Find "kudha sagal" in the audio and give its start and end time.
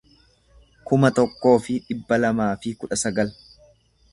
2.81-3.35